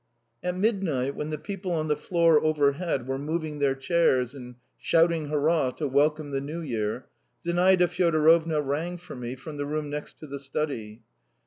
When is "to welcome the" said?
5.73-6.41